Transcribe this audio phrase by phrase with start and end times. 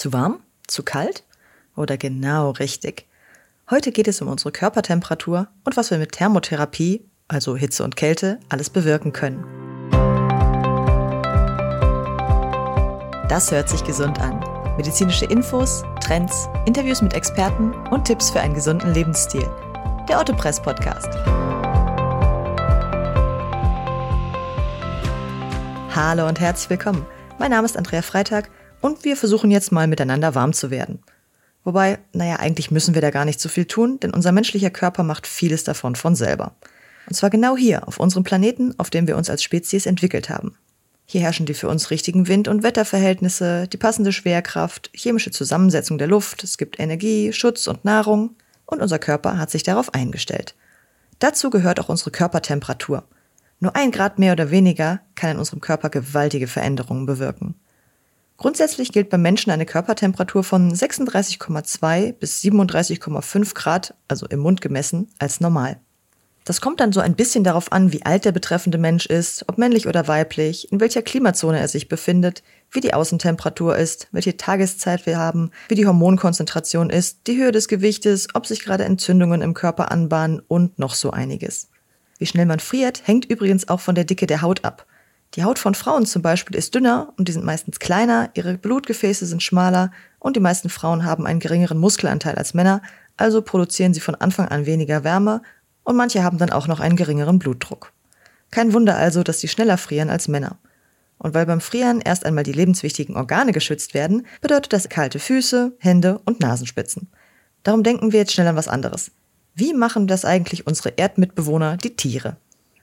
[0.00, 0.40] Zu warm?
[0.66, 1.24] Zu kalt?
[1.76, 3.06] Oder genau richtig?
[3.68, 8.40] Heute geht es um unsere Körpertemperatur und was wir mit Thermotherapie, also Hitze und Kälte,
[8.48, 9.44] alles bewirken können.
[13.28, 14.42] Das hört sich gesund an.
[14.78, 19.46] Medizinische Infos, Trends, Interviews mit Experten und Tipps für einen gesunden Lebensstil.
[20.08, 21.08] Der Otto Press Podcast.
[25.94, 27.04] Hallo und herzlich willkommen.
[27.38, 28.50] Mein Name ist Andrea Freitag
[28.80, 31.00] und wir versuchen jetzt mal miteinander warm zu werden.
[31.64, 35.02] Wobei, naja, eigentlich müssen wir da gar nicht so viel tun, denn unser menschlicher Körper
[35.02, 36.54] macht vieles davon von selber.
[37.06, 40.56] Und zwar genau hier, auf unserem Planeten, auf dem wir uns als Spezies entwickelt haben.
[41.04, 46.06] Hier herrschen die für uns richtigen Wind- und Wetterverhältnisse, die passende Schwerkraft, chemische Zusammensetzung der
[46.06, 50.54] Luft, es gibt Energie, Schutz und Nahrung und unser Körper hat sich darauf eingestellt.
[51.18, 53.02] Dazu gehört auch unsere Körpertemperatur.
[53.58, 57.56] Nur ein Grad mehr oder weniger kann in unserem Körper gewaltige Veränderungen bewirken.
[58.40, 65.08] Grundsätzlich gilt beim Menschen eine Körpertemperatur von 36,2 bis 37,5 Grad, also im Mund gemessen,
[65.18, 65.78] als normal.
[66.46, 69.58] Das kommt dann so ein bisschen darauf an, wie alt der betreffende Mensch ist, ob
[69.58, 75.04] männlich oder weiblich, in welcher Klimazone er sich befindet, wie die Außentemperatur ist, welche Tageszeit
[75.04, 79.52] wir haben, wie die Hormonkonzentration ist, die Höhe des Gewichtes, ob sich gerade Entzündungen im
[79.52, 81.68] Körper anbahnen und noch so einiges.
[82.16, 84.86] Wie schnell man friert, hängt übrigens auch von der Dicke der Haut ab.
[85.34, 89.26] Die Haut von Frauen zum Beispiel ist dünner und die sind meistens kleiner, ihre Blutgefäße
[89.26, 92.82] sind schmaler und die meisten Frauen haben einen geringeren Muskelanteil als Männer,
[93.16, 95.42] also produzieren sie von Anfang an weniger Wärme
[95.84, 97.92] und manche haben dann auch noch einen geringeren Blutdruck.
[98.50, 100.58] Kein Wunder also, dass sie schneller frieren als Männer.
[101.18, 105.76] Und weil beim Frieren erst einmal die lebenswichtigen Organe geschützt werden, bedeutet das kalte Füße,
[105.78, 107.08] Hände und Nasenspitzen.
[107.62, 109.12] Darum denken wir jetzt schnell an was anderes.
[109.54, 112.36] Wie machen das eigentlich unsere Erdmitbewohner, die Tiere?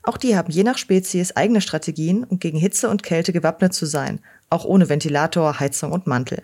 [0.07, 3.85] Auch die haben je nach Spezies eigene Strategien, um gegen Hitze und Kälte gewappnet zu
[3.85, 6.43] sein, auch ohne Ventilator, Heizung und Mantel.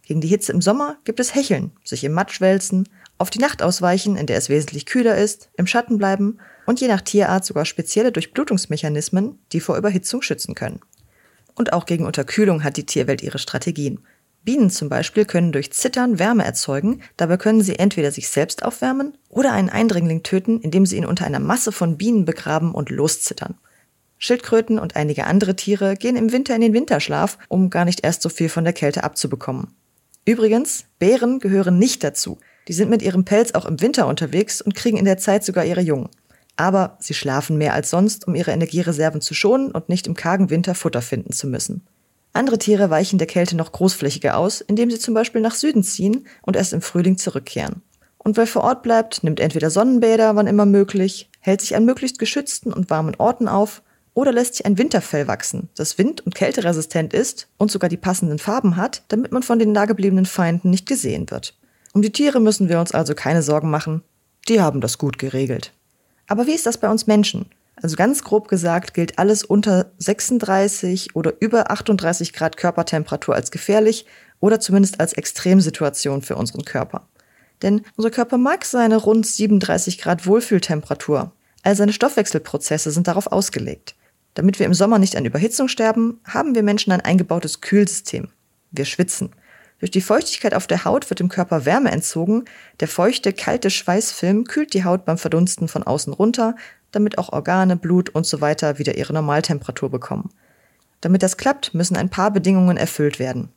[0.00, 3.62] Gegen die Hitze im Sommer gibt es Hecheln, sich im Matsch wälzen, auf die Nacht
[3.62, 7.66] ausweichen, in der es wesentlich kühler ist, im Schatten bleiben und je nach Tierart sogar
[7.66, 10.80] spezielle Durchblutungsmechanismen, die vor Überhitzung schützen können.
[11.54, 14.00] Und auch gegen Unterkühlung hat die Tierwelt ihre Strategien.
[14.44, 19.16] Bienen zum Beispiel können durch Zittern Wärme erzeugen, dabei können sie entweder sich selbst aufwärmen
[19.28, 23.54] oder einen Eindringling töten, indem sie ihn unter einer Masse von Bienen begraben und loszittern.
[24.18, 28.22] Schildkröten und einige andere Tiere gehen im Winter in den Winterschlaf, um gar nicht erst
[28.22, 29.74] so viel von der Kälte abzubekommen.
[30.24, 32.38] Übrigens, Bären gehören nicht dazu.
[32.68, 35.64] Die sind mit ihrem Pelz auch im Winter unterwegs und kriegen in der Zeit sogar
[35.64, 36.08] ihre Jungen.
[36.56, 40.50] Aber sie schlafen mehr als sonst, um ihre Energiereserven zu schonen und nicht im kargen
[40.50, 41.82] Winter Futter finden zu müssen.
[42.32, 46.26] Andere Tiere weichen der Kälte noch großflächiger aus, indem sie zum Beispiel nach Süden ziehen
[46.42, 47.82] und erst im Frühling zurückkehren.
[48.18, 52.18] Und wer vor Ort bleibt, nimmt entweder Sonnenbäder, wann immer möglich, hält sich an möglichst
[52.18, 53.82] geschützten und warmen Orten auf
[54.14, 58.38] oder lässt sich ein Winterfell wachsen, das wind- und kälteresistent ist und sogar die passenden
[58.38, 61.54] Farben hat, damit man von den dagebliebenen Feinden nicht gesehen wird.
[61.92, 64.02] Um die Tiere müssen wir uns also keine Sorgen machen.
[64.48, 65.72] Die haben das gut geregelt.
[66.26, 67.46] Aber wie ist das bei uns Menschen?
[67.82, 74.06] Also ganz grob gesagt gilt alles unter 36 oder über 38 Grad Körpertemperatur als gefährlich
[74.38, 77.08] oder zumindest als Extremsituation für unseren Körper.
[77.60, 81.32] Denn unser Körper mag seine rund 37 Grad Wohlfühltemperatur.
[81.64, 83.96] All seine Stoffwechselprozesse sind darauf ausgelegt.
[84.34, 88.28] Damit wir im Sommer nicht an Überhitzung sterben, haben wir Menschen ein eingebautes Kühlsystem.
[88.70, 89.30] Wir schwitzen.
[89.78, 92.44] Durch die Feuchtigkeit auf der Haut wird dem Körper Wärme entzogen.
[92.78, 96.54] Der feuchte, kalte Schweißfilm kühlt die Haut beim Verdunsten von außen runter,
[96.92, 100.30] damit auch Organe, Blut und so weiter wieder ihre Normaltemperatur bekommen.
[101.00, 103.48] Damit das klappt, müssen ein paar Bedingungen erfüllt werden.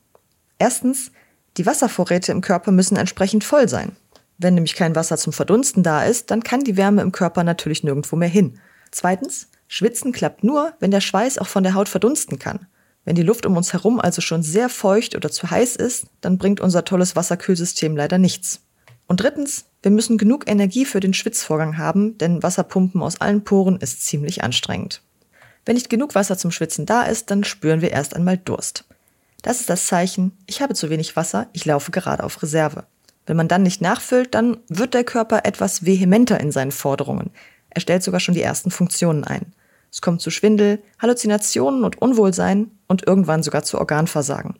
[0.58, 1.12] Erstens,
[1.56, 3.96] die Wasservorräte im Körper müssen entsprechend voll sein.
[4.38, 7.84] Wenn nämlich kein Wasser zum Verdunsten da ist, dann kann die Wärme im Körper natürlich
[7.84, 8.58] nirgendwo mehr hin.
[8.90, 12.66] Zweitens, Schwitzen klappt nur, wenn der Schweiß auch von der Haut verdunsten kann.
[13.04, 16.38] Wenn die Luft um uns herum also schon sehr feucht oder zu heiß ist, dann
[16.38, 18.62] bringt unser tolles Wasserkühlsystem leider nichts.
[19.06, 23.76] Und drittens, wir müssen genug Energie für den Schwitzvorgang haben, denn Wasserpumpen aus allen Poren
[23.76, 25.00] ist ziemlich anstrengend.
[25.64, 28.84] Wenn nicht genug Wasser zum Schwitzen da ist, dann spüren wir erst einmal Durst.
[29.42, 32.82] Das ist das Zeichen, ich habe zu wenig Wasser, ich laufe gerade auf Reserve.
[33.26, 37.30] Wenn man dann nicht nachfüllt, dann wird der Körper etwas vehementer in seinen Forderungen.
[37.70, 39.54] Er stellt sogar schon die ersten Funktionen ein.
[39.92, 44.56] Es kommt zu Schwindel, Halluzinationen und Unwohlsein und irgendwann sogar zu Organversagen.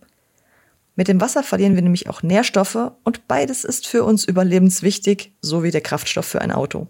[0.96, 5.62] Mit dem Wasser verlieren wir nämlich auch Nährstoffe und beides ist für uns überlebenswichtig, so
[5.62, 6.88] wie der Kraftstoff für ein Auto.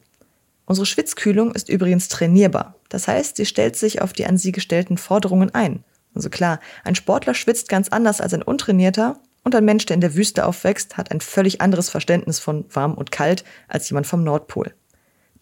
[0.64, 2.76] Unsere Schwitzkühlung ist übrigens trainierbar.
[2.88, 5.84] Das heißt, sie stellt sich auf die an sie gestellten Forderungen ein.
[6.14, 10.00] Also klar, ein Sportler schwitzt ganz anders als ein Untrainierter und ein Mensch, der in
[10.00, 14.22] der Wüste aufwächst, hat ein völlig anderes Verständnis von warm und kalt als jemand vom
[14.22, 14.72] Nordpol.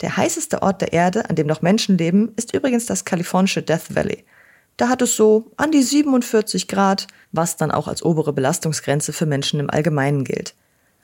[0.00, 3.94] Der heißeste Ort der Erde, an dem noch Menschen leben, ist übrigens das kalifornische Death
[3.94, 4.24] Valley.
[4.76, 9.26] Da hat es so an die 47 Grad, was dann auch als obere Belastungsgrenze für
[9.26, 10.54] Menschen im Allgemeinen gilt.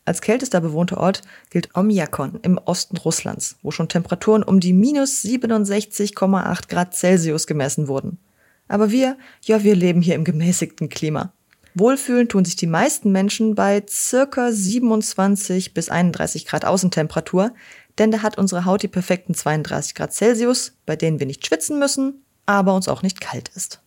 [0.04, 5.22] Als kältester bewohnter Ort gilt Omjakon im Osten Russlands, wo schon Temperaturen um die minus
[5.22, 8.18] 67,8 Grad Celsius gemessen wurden.
[8.66, 11.32] Aber wir, ja, wir leben hier im gemäßigten Klima.
[11.74, 17.52] Wohlfühlen tun sich die meisten Menschen bei circa 27 bis 31 Grad Außentemperatur,
[17.98, 21.78] denn da hat unsere Haut die perfekten 32 Grad Celsius, bei denen wir nicht schwitzen
[21.78, 23.80] müssen, aber uns auch nicht kalt ist.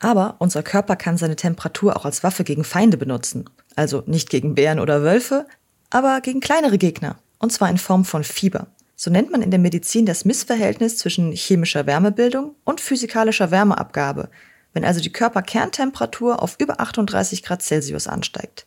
[0.00, 3.48] Aber unser Körper kann seine Temperatur auch als Waffe gegen Feinde benutzen.
[3.74, 5.46] Also nicht gegen Bären oder Wölfe,
[5.90, 7.16] aber gegen kleinere Gegner.
[7.38, 8.68] Und zwar in Form von Fieber.
[8.96, 14.28] So nennt man in der Medizin das Missverhältnis zwischen chemischer Wärmebildung und physikalischer Wärmeabgabe,
[14.72, 18.66] wenn also die Körperkerntemperatur auf über 38 Grad Celsius ansteigt.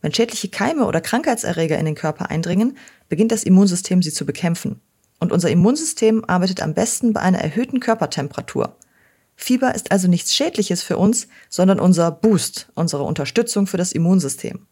[0.00, 2.76] Wenn schädliche Keime oder Krankheitserreger in den Körper eindringen,
[3.08, 4.80] beginnt das Immunsystem sie zu bekämpfen.
[5.20, 8.76] Und unser Immunsystem arbeitet am besten bei einer erhöhten Körpertemperatur.
[9.36, 14.66] Fieber ist also nichts Schädliches für uns, sondern unser Boost, unsere Unterstützung für das Immunsystem.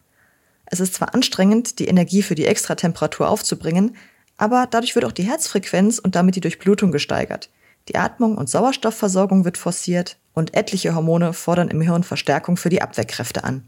[0.66, 3.96] Es ist zwar anstrengend, die Energie für die Extratemperatur aufzubringen,
[4.36, 7.48] aber dadurch wird auch die Herzfrequenz und damit die Durchblutung gesteigert.
[7.88, 12.82] Die Atmung und Sauerstoffversorgung wird forciert und etliche Hormone fordern im Hirn Verstärkung für die
[12.82, 13.62] Abwehrkräfte an.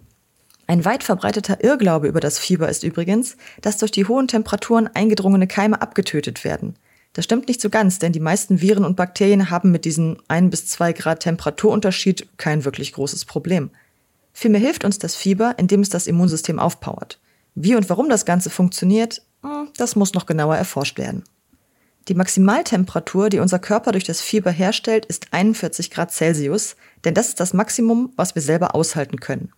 [0.68, 5.46] Ein weit verbreiteter Irrglaube über das Fieber ist übrigens, dass durch die hohen Temperaturen eingedrungene
[5.46, 6.76] Keime abgetötet werden.
[7.14, 10.50] Das stimmt nicht so ganz, denn die meisten Viren und Bakterien haben mit diesem 1
[10.50, 13.70] bis 2 Grad Temperaturunterschied kein wirklich großes Problem.
[14.34, 17.18] Vielmehr hilft uns das Fieber, indem es das Immunsystem aufpowert.
[17.54, 21.24] Wie und warum das Ganze funktioniert, hm, das muss noch genauer erforscht werden.
[22.08, 26.76] Die Maximaltemperatur, die unser Körper durch das Fieber herstellt, ist 41 Grad Celsius,
[27.06, 29.50] denn das ist das Maximum, was wir selber aushalten können.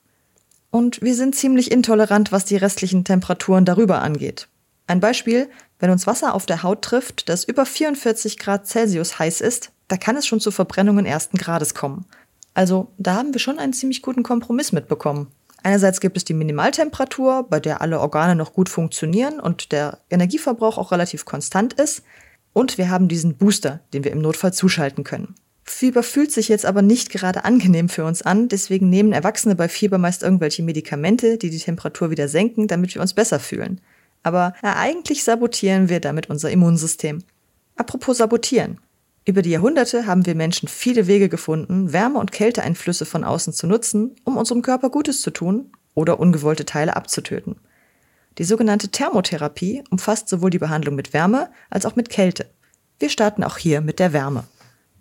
[0.71, 4.49] Und wir sind ziemlich intolerant, was die restlichen Temperaturen darüber angeht.
[4.87, 9.41] Ein Beispiel, wenn uns Wasser auf der Haut trifft, das über 44 Grad Celsius heiß
[9.41, 12.07] ist, da kann es schon zu Verbrennungen ersten Grades kommen.
[12.55, 15.29] Also da haben wir schon einen ziemlich guten Kompromiss mitbekommen.
[15.63, 20.79] Einerseits gibt es die Minimaltemperatur, bei der alle Organe noch gut funktionieren und der Energieverbrauch
[20.79, 22.03] auch relativ konstant ist.
[22.53, 25.35] Und wir haben diesen Booster, den wir im Notfall zuschalten können.
[25.65, 29.69] Fieber fühlt sich jetzt aber nicht gerade angenehm für uns an, deswegen nehmen Erwachsene bei
[29.69, 33.81] Fieber meist irgendwelche Medikamente, die die Temperatur wieder senken, damit wir uns besser fühlen.
[34.23, 37.23] Aber ja, eigentlich sabotieren wir damit unser Immunsystem.
[37.77, 38.79] Apropos sabotieren.
[39.25, 43.67] Über die Jahrhunderte haben wir Menschen viele Wege gefunden, Wärme- und Kälteeinflüsse von außen zu
[43.67, 47.57] nutzen, um unserem Körper Gutes zu tun oder ungewollte Teile abzutöten.
[48.39, 52.47] Die sogenannte Thermotherapie umfasst sowohl die Behandlung mit Wärme als auch mit Kälte.
[52.99, 54.45] Wir starten auch hier mit der Wärme.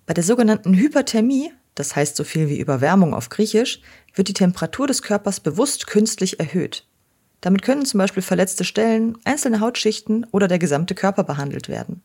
[0.09, 3.79] Bei der sogenannten Hyperthermie, das heißt so viel wie Überwärmung auf Griechisch,
[4.15, 6.87] wird die Temperatur des Körpers bewusst künstlich erhöht.
[7.41, 12.01] Damit können zum Beispiel verletzte Stellen, einzelne Hautschichten oder der gesamte Körper behandelt werden.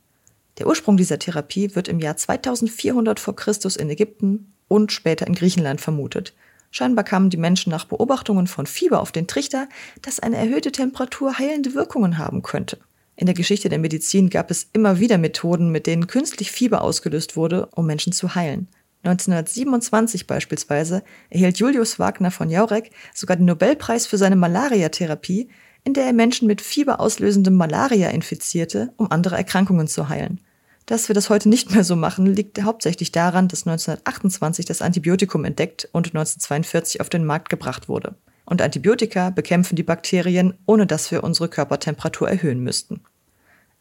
[0.58, 5.34] Der Ursprung dieser Therapie wird im Jahr 2400 vor Christus in Ägypten und später in
[5.34, 6.34] Griechenland vermutet
[6.70, 9.66] Scheinbar kamen die Menschen nach Beobachtungen von Fieber auf den Trichter,
[10.02, 12.76] dass eine erhöhte Temperatur heilende Wirkungen haben könnte.
[13.16, 17.36] In der Geschichte der Medizin gab es immer wieder Methoden, mit denen künstlich Fieber ausgelöst
[17.36, 18.68] wurde, um Menschen zu heilen.
[19.04, 25.48] 1927 beispielsweise erhielt Julius Wagner von Jaurek sogar den Nobelpreis für seine Malariatherapie,
[25.84, 30.40] in der er Menschen mit fieberauslösendem Malaria infizierte, um andere Erkrankungen zu heilen.
[30.86, 35.44] Dass wir das heute nicht mehr so machen, liegt hauptsächlich daran, dass 1928 das Antibiotikum
[35.44, 38.16] entdeckt und 1942 auf den Markt gebracht wurde.
[38.46, 43.00] Und Antibiotika bekämpfen die Bakterien, ohne dass wir unsere Körpertemperatur erhöhen müssten.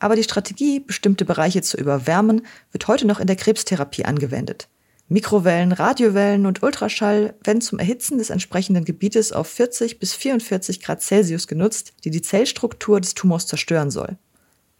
[0.03, 4.67] Aber die Strategie, bestimmte Bereiche zu überwärmen, wird heute noch in der Krebstherapie angewendet.
[5.07, 11.01] Mikrowellen, Radiowellen und Ultraschall werden zum Erhitzen des entsprechenden Gebietes auf 40 bis 44 Grad
[11.01, 14.17] Celsius genutzt, die die Zellstruktur des Tumors zerstören soll.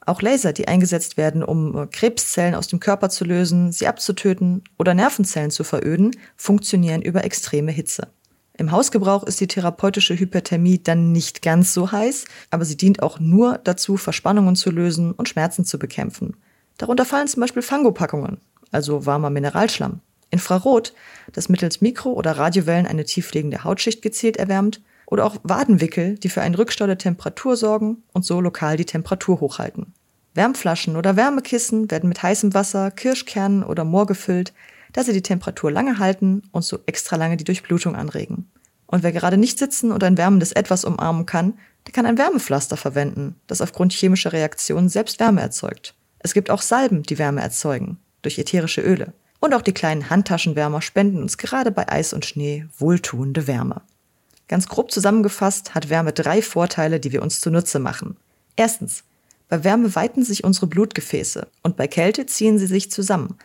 [0.05, 4.65] Auch Laser, die eingesetzt werden, um äh, Krebszellen aus dem Körper zu lösen, sie abzutöten
[4.77, 8.09] oder Nervenzellen zu veröden, funktionieren über extreme Hitze.
[8.57, 13.19] Im Hausgebrauch ist die therapeutische Hyperthermie dann nicht ganz so heiß, aber sie dient auch
[13.19, 16.37] nur dazu, Verspannungen zu lösen und Schmerzen zu bekämpfen.
[16.77, 18.37] Darunter fallen zum Beispiel Fangopackungen,
[18.71, 20.01] also warmer Mineralschlamm.
[20.29, 20.93] Infrarot,
[21.31, 26.41] das mittels Mikro- oder Radiowellen eine tiefliegende Hautschicht gezielt erwärmt, oder auch Wadenwickel, die für
[26.41, 29.93] einen Rückstau der Temperatur sorgen und so lokal die Temperatur hochhalten.
[30.33, 34.53] Wärmflaschen oder Wärmekissen werden mit heißem Wasser, Kirschkernen oder Moor gefüllt,
[34.93, 38.49] da sie die Temperatur lange halten und so extra lange die Durchblutung anregen.
[38.85, 41.55] Und wer gerade nicht sitzen oder ein wärmendes Etwas umarmen kann,
[41.87, 45.95] der kann ein Wärmepflaster verwenden, das aufgrund chemischer Reaktionen selbst Wärme erzeugt.
[46.19, 49.13] Es gibt auch Salben, die Wärme erzeugen, durch ätherische Öle.
[49.39, 53.81] Und auch die kleinen Handtaschenwärmer spenden uns gerade bei Eis und Schnee wohltuende Wärme.
[54.47, 58.17] Ganz grob zusammengefasst hat Wärme drei Vorteile, die wir uns zunutze machen.
[58.55, 59.03] Erstens.
[59.49, 63.37] Bei Wärme weiten sich unsere Blutgefäße und bei Kälte ziehen sie sich zusammen.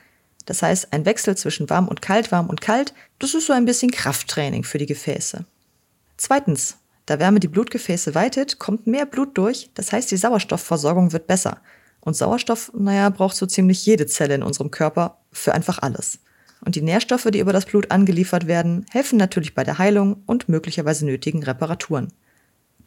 [0.48, 3.66] Das heißt, ein Wechsel zwischen warm und kalt, warm und kalt, das ist so ein
[3.66, 5.44] bisschen Krafttraining für die Gefäße.
[6.16, 11.26] Zweitens, da Wärme die Blutgefäße weitet, kommt mehr Blut durch, das heißt, die Sauerstoffversorgung wird
[11.26, 11.60] besser.
[12.00, 16.18] Und Sauerstoff, naja, braucht so ziemlich jede Zelle in unserem Körper für einfach alles.
[16.64, 20.48] Und die Nährstoffe, die über das Blut angeliefert werden, helfen natürlich bei der Heilung und
[20.48, 22.10] möglicherweise nötigen Reparaturen.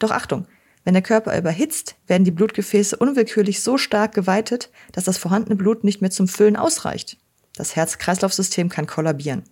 [0.00, 0.48] Doch Achtung,
[0.82, 5.84] wenn der Körper überhitzt, werden die Blutgefäße unwillkürlich so stark geweitet, dass das vorhandene Blut
[5.84, 7.18] nicht mehr zum Füllen ausreicht.
[7.56, 9.44] Das Herz-Kreislauf-System kann kollabieren.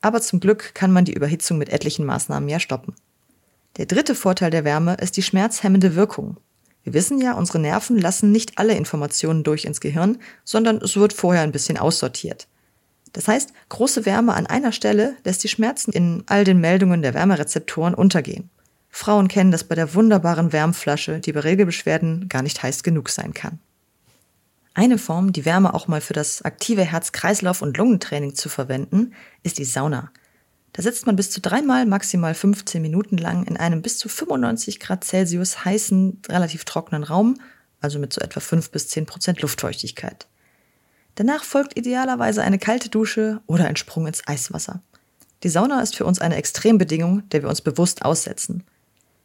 [0.00, 2.94] Aber zum Glück kann man die Überhitzung mit etlichen Maßnahmen ja stoppen.
[3.76, 6.36] Der dritte Vorteil der Wärme ist die schmerzhemmende Wirkung.
[6.84, 11.12] Wir wissen ja, unsere Nerven lassen nicht alle Informationen durch ins Gehirn, sondern es wird
[11.12, 12.48] vorher ein bisschen aussortiert.
[13.12, 17.14] Das heißt, große Wärme an einer Stelle lässt die Schmerzen in all den Meldungen der
[17.14, 18.50] Wärmerezeptoren untergehen.
[18.90, 23.34] Frauen kennen das bei der wunderbaren Wärmflasche, die bei Regelbeschwerden gar nicht heiß genug sein
[23.34, 23.58] kann.
[24.78, 29.58] Eine Form, die Wärme auch mal für das aktive Herz-Kreislauf- und Lungentraining zu verwenden, ist
[29.58, 30.12] die Sauna.
[30.72, 34.78] Da sitzt man bis zu dreimal maximal 15 Minuten lang in einem bis zu 95
[34.78, 37.40] Grad Celsius heißen, relativ trockenen Raum,
[37.80, 40.28] also mit so etwa 5 bis 10 Prozent Luftfeuchtigkeit.
[41.16, 44.80] Danach folgt idealerweise eine kalte Dusche oder ein Sprung ins Eiswasser.
[45.42, 48.62] Die Sauna ist für uns eine Extrembedingung, der wir uns bewusst aussetzen.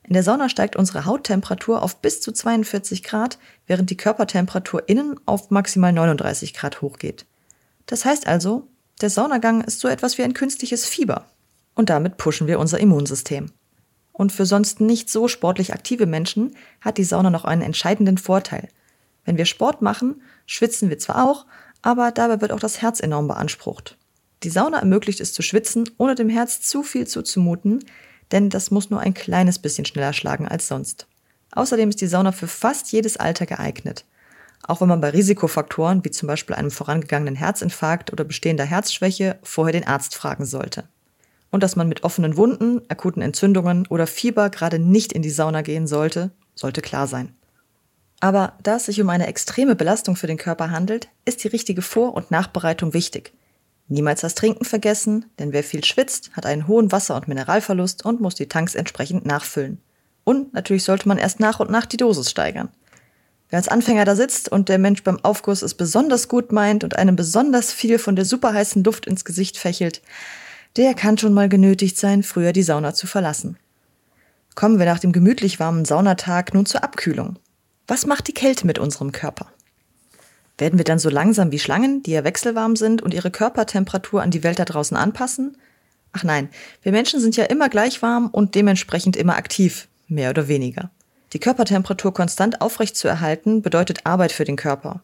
[0.06, 5.20] In der Sauna steigt unsere Hauttemperatur auf bis zu 42 Grad, während die Körpertemperatur innen
[5.26, 7.26] auf maximal 39 Grad hochgeht.
[7.86, 8.68] Das heißt also,
[9.02, 11.26] der Saunagang ist so etwas wie ein künstliches Fieber.
[11.76, 13.52] Und damit pushen wir unser Immunsystem.
[14.12, 18.68] Und für sonst nicht so sportlich aktive Menschen hat die Sauna noch einen entscheidenden Vorteil.
[19.26, 21.46] Wenn wir Sport machen, schwitzen wir zwar auch,
[21.82, 23.98] aber dabei wird auch das Herz enorm beansprucht.
[24.44, 27.84] Die Sauna ermöglicht es zu schwitzen, ohne dem Herz zu viel zuzumuten,
[28.34, 31.08] denn das muss nur ein kleines bisschen schneller schlagen als sonst.
[31.52, 34.06] Außerdem ist die Sauna für fast jedes Alter geeignet.
[34.66, 39.74] Auch wenn man bei Risikofaktoren wie zum Beispiel einem vorangegangenen Herzinfarkt oder bestehender Herzschwäche vorher
[39.74, 40.86] den Arzt fragen sollte.
[41.52, 45.62] Und dass man mit offenen Wunden, akuten Entzündungen oder Fieber gerade nicht in die Sauna
[45.62, 47.36] gehen sollte, sollte klar sein.
[48.20, 51.82] Aber da es sich um eine extreme Belastung für den Körper handelt, ist die richtige
[51.82, 53.34] Vor- und Nachbereitung wichtig.
[53.88, 58.22] Niemals das Trinken vergessen, denn wer viel schwitzt, hat einen hohen Wasser- und Mineralverlust und
[58.22, 59.82] muss die Tanks entsprechend nachfüllen.
[60.24, 62.70] Und natürlich sollte man erst nach und nach die Dosis steigern.
[63.50, 66.98] Wer als Anfänger da sitzt und der Mensch beim Aufguss es besonders gut meint und
[66.98, 70.02] einem besonders viel von der superheißen Luft ins Gesicht fächelt,
[70.76, 73.58] der kann schon mal genötigt sein, früher die Sauna zu verlassen.
[74.56, 77.38] Kommen wir nach dem gemütlich warmen Saunatag nun zur Abkühlung.
[77.86, 79.53] Was macht die Kälte mit unserem Körper?
[80.58, 84.32] Werden wir dann so langsam wie Schlangen, die ja wechselwarm sind und ihre Körpertemperatur an
[84.32, 85.58] die Welt da draußen anpassen?
[86.12, 86.50] Ach nein,
[86.84, 90.92] wir Menschen sind ja immer gleich warm und dementsprechend immer aktiv, mehr oder weniger.
[91.34, 95.02] Die Körpertemperatur konstant aufrecht zu erhalten, bedeutet Arbeit für den Körper.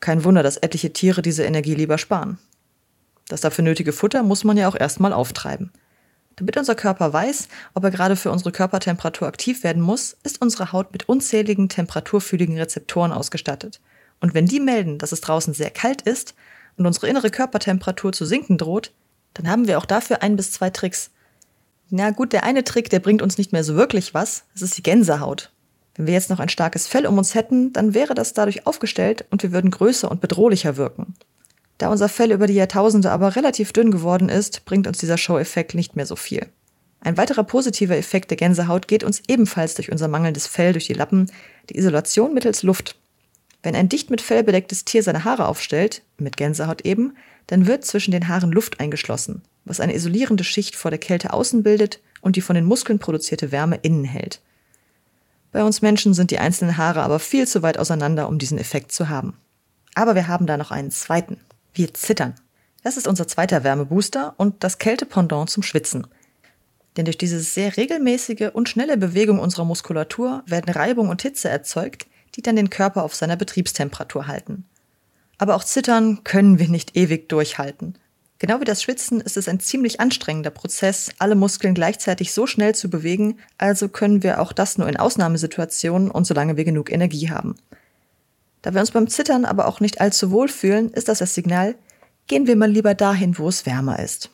[0.00, 2.38] Kein Wunder, dass etliche Tiere diese Energie lieber sparen.
[3.28, 5.72] Das dafür nötige Futter muss man ja auch erstmal auftreiben.
[6.36, 10.72] Damit unser Körper weiß, ob er gerade für unsere Körpertemperatur aktiv werden muss, ist unsere
[10.72, 13.80] Haut mit unzähligen temperaturfühligen Rezeptoren ausgestattet.
[14.20, 16.34] Und wenn die melden, dass es draußen sehr kalt ist
[16.76, 18.92] und unsere innere Körpertemperatur zu sinken droht,
[19.34, 21.10] dann haben wir auch dafür ein bis zwei Tricks.
[21.88, 24.76] Na gut, der eine Trick, der bringt uns nicht mehr so wirklich was, das ist
[24.76, 25.50] die Gänsehaut.
[25.96, 29.24] Wenn wir jetzt noch ein starkes Fell um uns hätten, dann wäre das dadurch aufgestellt
[29.30, 31.14] und wir würden größer und bedrohlicher wirken.
[31.78, 35.74] Da unser Fell über die Jahrtausende aber relativ dünn geworden ist, bringt uns dieser Show-Effekt
[35.74, 36.46] nicht mehr so viel.
[37.00, 40.92] Ein weiterer positiver Effekt der Gänsehaut geht uns ebenfalls durch unser mangelndes Fell durch die
[40.92, 41.30] Lappen,
[41.70, 42.99] die Isolation mittels Luft.
[43.62, 47.84] Wenn ein dicht mit Fell bedecktes Tier seine Haare aufstellt, mit Gänsehaut eben, dann wird
[47.84, 52.36] zwischen den Haaren Luft eingeschlossen, was eine isolierende Schicht vor der Kälte außen bildet und
[52.36, 54.40] die von den Muskeln produzierte Wärme innen hält.
[55.52, 58.92] Bei uns Menschen sind die einzelnen Haare aber viel zu weit auseinander, um diesen Effekt
[58.92, 59.36] zu haben.
[59.94, 61.40] Aber wir haben da noch einen zweiten.
[61.74, 62.34] Wir zittern.
[62.82, 66.06] Das ist unser zweiter Wärmebooster und das Kältependant zum Schwitzen.
[66.96, 72.06] Denn durch diese sehr regelmäßige und schnelle Bewegung unserer Muskulatur werden Reibung und Hitze erzeugt,
[72.36, 74.64] die dann den Körper auf seiner Betriebstemperatur halten.
[75.38, 77.96] Aber auch Zittern können wir nicht ewig durchhalten.
[78.38, 82.74] Genau wie das Schwitzen ist es ein ziemlich anstrengender Prozess, alle Muskeln gleichzeitig so schnell
[82.74, 87.30] zu bewegen, also können wir auch das nur in Ausnahmesituationen und solange wir genug Energie
[87.30, 87.56] haben.
[88.62, 91.74] Da wir uns beim Zittern aber auch nicht allzu wohl fühlen, ist das das Signal,
[92.28, 94.30] gehen wir mal lieber dahin, wo es wärmer ist.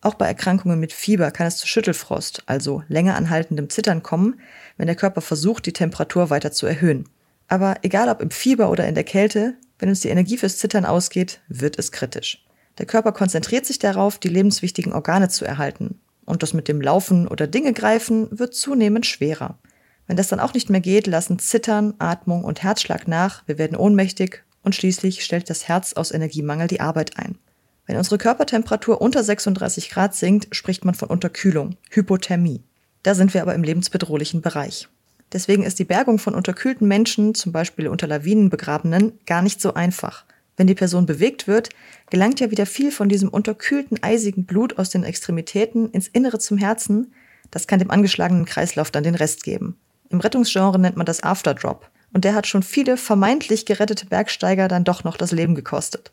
[0.00, 4.40] Auch bei Erkrankungen mit Fieber kann es zu Schüttelfrost, also länger anhaltendem Zittern kommen,
[4.76, 7.08] wenn der Körper versucht, die Temperatur weiter zu erhöhen.
[7.48, 10.84] Aber egal ob im Fieber oder in der Kälte, wenn uns die Energie fürs Zittern
[10.84, 12.44] ausgeht, wird es kritisch.
[12.78, 15.98] Der Körper konzentriert sich darauf, die lebenswichtigen Organe zu erhalten.
[16.24, 19.58] Und das mit dem Laufen oder Dinge greifen wird zunehmend schwerer.
[20.06, 23.76] Wenn das dann auch nicht mehr geht, lassen Zittern, Atmung und Herzschlag nach, wir werden
[23.76, 27.38] ohnmächtig und schließlich stellt das Herz aus Energiemangel die Arbeit ein.
[27.86, 32.62] Wenn unsere Körpertemperatur unter 36 Grad sinkt, spricht man von Unterkühlung, Hypothermie.
[33.04, 34.88] Da sind wir aber im lebensbedrohlichen Bereich.
[35.32, 39.74] Deswegen ist die Bergung von unterkühlten Menschen, zum Beispiel unter Lawinen begrabenen, gar nicht so
[39.74, 40.24] einfach.
[40.56, 41.68] Wenn die Person bewegt wird,
[42.10, 46.58] gelangt ja wieder viel von diesem unterkühlten, eisigen Blut aus den Extremitäten ins Innere zum
[46.58, 47.12] Herzen.
[47.50, 49.76] Das kann dem angeschlagenen Kreislauf dann den Rest geben.
[50.08, 51.90] Im Rettungsgenre nennt man das Afterdrop.
[52.12, 56.12] Und der hat schon viele vermeintlich gerettete Bergsteiger dann doch noch das Leben gekostet.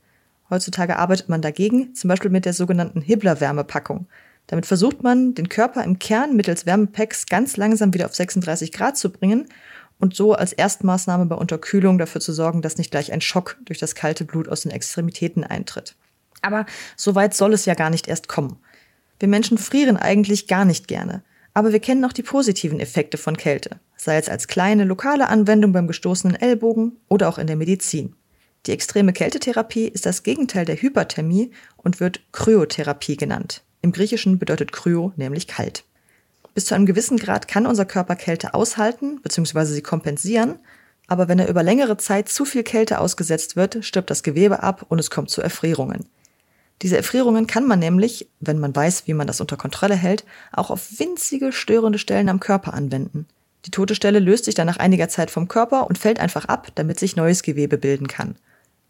[0.49, 4.07] Heutzutage arbeitet man dagegen, zum Beispiel mit der sogenannten Hibbler-Wärmepackung.
[4.47, 8.97] Damit versucht man, den Körper im Kern mittels Wärmepacks ganz langsam wieder auf 36 Grad
[8.97, 9.47] zu bringen
[9.99, 13.79] und so als Erstmaßnahme bei Unterkühlung dafür zu sorgen, dass nicht gleich ein Schock durch
[13.79, 15.95] das kalte Blut aus den Extremitäten eintritt.
[16.41, 16.65] Aber
[16.97, 18.57] so weit soll es ja gar nicht erst kommen.
[19.19, 21.23] Wir Menschen frieren eigentlich gar nicht gerne.
[21.53, 25.71] Aber wir kennen auch die positiven Effekte von Kälte, sei es als kleine lokale Anwendung
[25.71, 28.15] beim gestoßenen Ellbogen oder auch in der Medizin.
[28.65, 33.61] Die extreme Kältetherapie ist das Gegenteil der Hyperthermie und wird Kryotherapie genannt.
[33.81, 35.83] Im Griechischen bedeutet Kryo nämlich kalt.
[36.53, 39.65] Bis zu einem gewissen Grad kann unser Körper Kälte aushalten bzw.
[39.65, 40.59] sie kompensieren,
[41.07, 44.85] aber wenn er über längere Zeit zu viel Kälte ausgesetzt wird, stirbt das Gewebe ab
[44.87, 46.05] und es kommt zu Erfrierungen.
[46.81, 50.69] Diese Erfrierungen kann man nämlich, wenn man weiß, wie man das unter Kontrolle hält, auch
[50.69, 53.27] auf winzige störende Stellen am Körper anwenden.
[53.65, 56.71] Die tote Stelle löst sich dann nach einiger Zeit vom Körper und fällt einfach ab,
[56.75, 58.35] damit sich neues Gewebe bilden kann.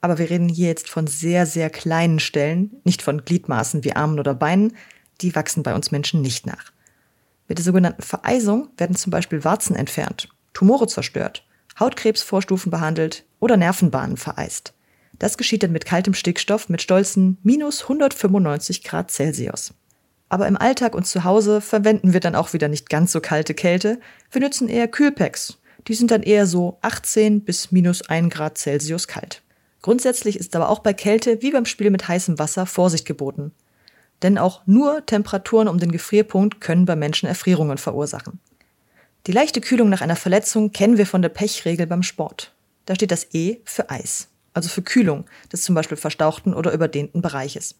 [0.03, 4.19] Aber wir reden hier jetzt von sehr, sehr kleinen Stellen, nicht von Gliedmaßen wie Armen
[4.19, 4.75] oder Beinen,
[5.22, 6.74] die wachsen bei uns Menschen nicht nach.
[7.48, 11.45] Mit der sogenannten Vereisung werden zum Beispiel Warzen entfernt, Tumore zerstört,
[11.79, 14.74] Hautkrebsvorstufen behandelt oder Nervenbahnen vereist.
[15.19, 19.74] Das geschieht dann mit kaltem Stickstoff mit stolzen minus 195 Grad Celsius.
[20.27, 23.53] Aber im Alltag und zu Hause verwenden wir dann auch wieder nicht ganz so kalte
[23.53, 24.01] Kälte.
[24.31, 25.60] Wir nutzen eher Kühlpacks.
[25.88, 29.41] Die sind dann eher so 18 bis minus 1 Grad Celsius kalt.
[29.83, 33.51] Grundsätzlich ist aber auch bei Kälte wie beim Spiel mit heißem Wasser Vorsicht geboten.
[34.23, 38.39] Denn auch nur Temperaturen um den Gefrierpunkt können bei Menschen Erfrierungen verursachen.
[39.27, 42.53] Die leichte Kühlung nach einer Verletzung kennen wir von der Pechregel beim Sport.
[42.85, 47.22] Da steht das E für Eis, also für Kühlung des zum Beispiel verstauchten oder überdehnten
[47.22, 47.75] Bereiches.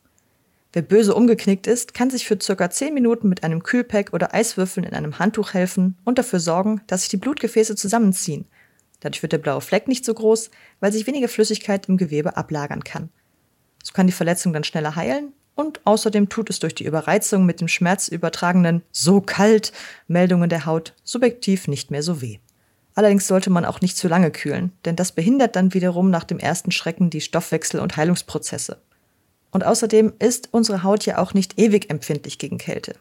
[0.74, 4.86] Wer böse umgeknickt ist, kann sich für circa 10 Minuten mit einem Kühlpack oder Eiswürfeln
[4.86, 8.46] in einem Handtuch helfen und dafür sorgen, dass sich die Blutgefäße zusammenziehen
[9.04, 12.86] Dadurch wird der blaue Fleck nicht so groß, weil sich weniger Flüssigkeit im Gewebe ablagern
[12.86, 13.10] kann.
[13.84, 17.60] So kann die Verletzung dann schneller heilen und außerdem tut es durch die Überreizung mit
[17.60, 19.74] dem schmerzübertragenen so kalt
[20.08, 22.38] Meldungen der Haut subjektiv nicht mehr so weh.
[22.96, 26.40] Allerdings sollte man auch nicht zu lange kühlen, denn das behindert dann wiederum nach dem
[26.40, 28.78] ersten Schrecken die Stoffwechsel- und Heilungsprozesse.
[29.52, 32.96] Und außerdem ist unsere Haut ja auch nicht ewig empfindlich gegen Kälte.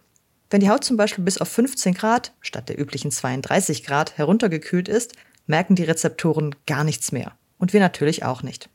[0.50, 4.88] Wenn die Haut zum Beispiel bis auf 15 Grad statt der üblichen 32 Grad heruntergekühlt
[4.88, 5.14] ist,
[5.52, 7.32] merken die Rezeptoren gar nichts mehr.
[7.58, 8.70] Und wir natürlich auch nicht.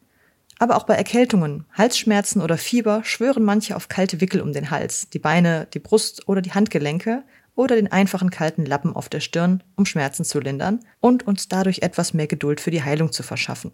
[0.60, 5.10] Aber auch bei Erkältungen, Halsschmerzen oder Fieber schwören manche auf kalte Wickel um den Hals,
[5.10, 7.24] die Beine, die Brust oder die Handgelenke
[7.56, 11.80] oder den einfachen kalten Lappen auf der Stirn, um Schmerzen zu lindern und uns dadurch
[11.82, 13.72] etwas mehr Geduld für die Heilung zu verschaffen.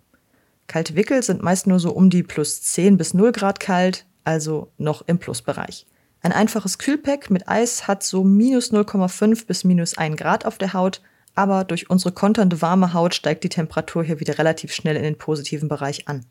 [0.67, 4.71] Kalte Wickel sind meist nur so um die plus 10 bis 0 Grad kalt, also
[4.77, 5.85] noch im Plusbereich.
[6.21, 10.71] Ein einfaches Kühlpack mit Eis hat so minus 0,5 bis minus 1 Grad auf der
[10.71, 11.01] Haut
[11.35, 15.17] aber durch unsere konternde warme Haut steigt die Temperatur hier wieder relativ schnell in den
[15.17, 16.25] positiven Bereich an.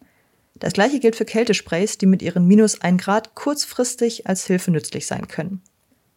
[0.55, 5.07] Das gleiche gilt für Kältesprays, die mit ihren minus 1 Grad kurzfristig als Hilfe nützlich
[5.07, 5.63] sein können.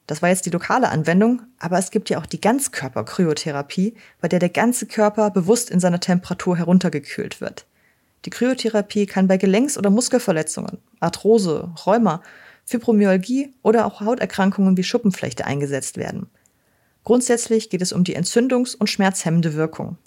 [0.08, 4.40] Das war jetzt die lokale Anwendung, aber es gibt ja auch die Ganzkörper-Kryotherapie, bei der
[4.40, 7.66] der ganze Körper bewusst in seiner Temperatur heruntergekühlt wird.
[8.26, 12.22] Die Kryotherapie kann bei Gelenks- oder Muskelverletzungen, Arthrose, Rheuma,
[12.66, 16.30] Fibromyalgie oder auch Hauterkrankungen wie Schuppenflechte eingesetzt werden.
[17.06, 19.98] Grundsätzlich geht es um die entzündungs- und schmerzhemmende Wirkung.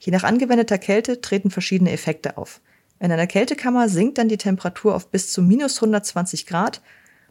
[0.00, 2.60] Je nach angewendeter Kälte treten verschiedene Effekte auf.
[2.98, 6.82] In einer Kältekammer sinkt dann die Temperatur auf bis zu minus 120 Grad.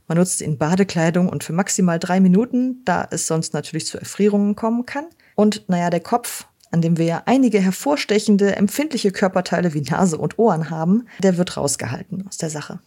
[0.07, 3.97] Man nutzt sie in Badekleidung und für maximal drei Minuten, da es sonst natürlich zu
[3.97, 5.05] Erfrierungen kommen kann.
[5.35, 10.39] Und naja, der Kopf, an dem wir ja einige hervorstechende, empfindliche Körperteile wie Nase und
[10.39, 12.79] Ohren haben, der wird rausgehalten aus der Sache.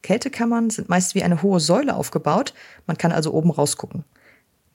[0.00, 2.54] Kältekammern sind meist wie eine hohe Säule aufgebaut,
[2.86, 4.04] man kann also oben rausgucken.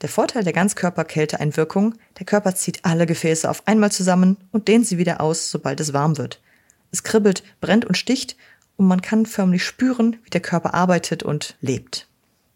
[0.05, 4.99] Der Vorteil der Ganzkörperkälteeinwirkung, der Körper zieht alle Gefäße auf einmal zusammen und dehnt sie
[4.99, 6.43] wieder aus, sobald es warm wird.
[6.91, 8.37] Es kribbelt, brennt und sticht
[8.77, 12.07] und man kann förmlich spüren, wie der Körper arbeitet und lebt.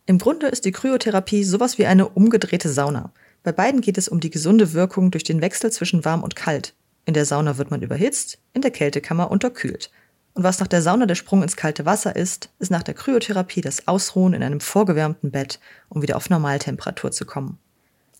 [0.05, 3.11] Im Grunde ist die Kryotherapie sowas wie eine umgedrehte Sauna.
[3.41, 6.75] Bei beiden geht es um die gesunde Wirkung durch den Wechsel zwischen warm und kalt.
[7.05, 9.89] In der Sauna wird man überhitzt, in der Kältekammer unterkühlt.
[10.39, 13.59] Und was nach der Sauna der Sprung ins kalte Wasser ist, ist nach der Kryotherapie
[13.59, 17.57] das Ausruhen in einem vorgewärmten Bett, um wieder auf Normaltemperatur zu kommen.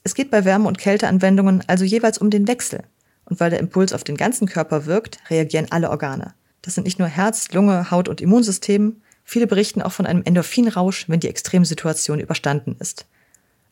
[0.04, 2.84] Es geht bei Wärme- und Kälteanwendungen also jeweils um den Wechsel.
[3.24, 6.34] Und weil der Impuls auf den ganzen Körper wirkt, reagieren alle Organe.
[6.62, 11.08] Das sind nicht nur Herz, Lunge, Haut und Immunsystem, Viele berichten auch von einem Endorphinrausch,
[11.08, 13.06] wenn die Extremsituation überstanden ist.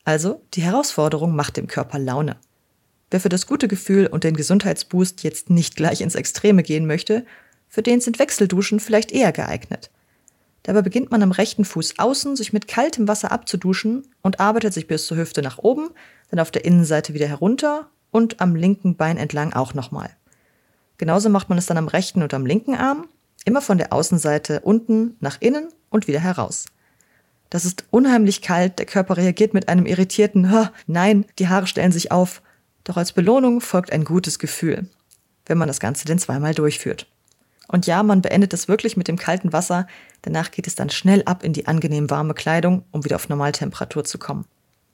[0.05, 2.37] Also, die Herausforderung macht dem Körper Laune.
[3.09, 7.25] Wer für das gute Gefühl und den Gesundheitsboost jetzt nicht gleich ins Extreme gehen möchte,
[7.67, 9.91] für den sind Wechselduschen vielleicht eher geeignet.
[10.63, 14.87] Dabei beginnt man am rechten Fuß außen, sich mit kaltem Wasser abzuduschen und arbeitet sich
[14.87, 15.89] bis zur Hüfte nach oben,
[16.29, 20.09] dann auf der Innenseite wieder herunter und am linken Bein entlang auch nochmal.
[20.97, 23.07] Genauso macht man es dann am rechten und am linken Arm,
[23.45, 26.65] immer von der Außenseite unten nach innen und wieder heraus.
[27.49, 32.11] Das ist unheimlich kalt, der Körper reagiert mit einem irritierten Nein, die Haare stellen sich
[32.11, 32.41] auf.
[32.83, 34.89] Doch als Belohnung folgt ein gutes Gefühl,
[35.45, 37.07] wenn man das Ganze denn zweimal durchführt.
[37.67, 39.87] Und ja, man beendet es wirklich mit dem kalten Wasser,
[40.21, 44.03] danach geht es dann schnell ab in die angenehm warme Kleidung, um wieder auf Normaltemperatur
[44.03, 44.45] zu kommen.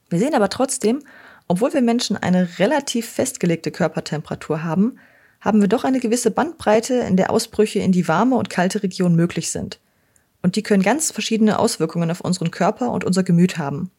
[0.10, 1.04] Wir sehen aber trotzdem,
[1.48, 4.98] obwohl wir Menschen eine relativ festgelegte Körpertemperatur haben,
[5.42, 9.16] haben wir doch eine gewisse Bandbreite, in der Ausbrüche in die warme und kalte Region
[9.16, 9.80] möglich sind.
[10.42, 13.92] Und die können ganz verschiedene Auswirkungen auf unseren Körper und unser Gemüt haben.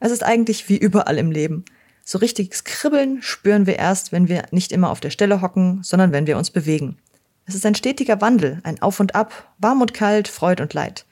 [0.00, 1.64] Es ist eigentlich wie überall im Leben.
[2.04, 6.12] So richtiges Kribbeln spüren wir erst, wenn wir nicht immer auf der Stelle hocken, sondern
[6.12, 6.98] wenn wir uns bewegen.
[7.46, 11.04] Es ist ein stetiger Wandel, ein Auf und Ab, warm und kalt, Freud und Leid.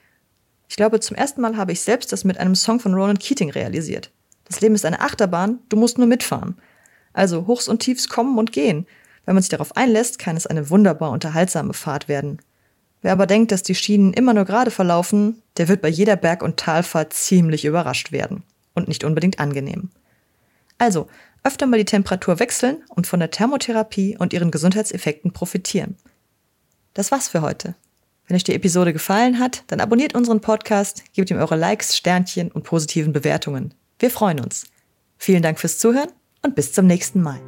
[0.69, 3.49] Ich glaube, zum ersten Mal habe ich selbst das mit einem Song von Ronan Keating
[3.51, 4.11] realisiert.
[4.45, 6.57] Das Leben ist eine Achterbahn, du musst nur mitfahren.
[7.13, 8.87] Also Hochs und Tiefs kommen und gehen.
[9.25, 12.39] Wenn man sich darauf einlässt, kann es eine wunderbar unterhaltsame Fahrt werden.
[13.01, 16.43] Wer aber denkt, dass die Schienen immer nur gerade verlaufen, der wird bei jeder Berg-
[16.43, 18.43] und Talfahrt ziemlich überrascht werden.
[18.73, 19.89] Und nicht unbedingt angenehm.
[20.77, 21.07] Also,
[21.43, 25.97] öfter mal die Temperatur wechseln und von der Thermotherapie und ihren Gesundheitseffekten profitieren.
[26.93, 27.75] Das war's für heute.
[28.27, 32.51] Wenn euch die Episode gefallen hat, dann abonniert unseren Podcast, gebt ihm eure Likes, Sternchen
[32.51, 33.73] und positiven Bewertungen.
[33.99, 34.67] Wir freuen uns.
[35.17, 37.41] Vielen Dank fürs Zuhören und bis zum nächsten Mal.